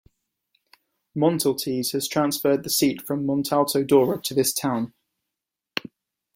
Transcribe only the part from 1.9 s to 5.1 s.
has transferred the seat from Montalto Dora to this town.